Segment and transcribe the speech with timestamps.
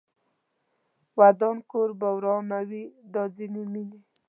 [1.17, 3.99] ودان کور به ورانوي دا ځینې مینې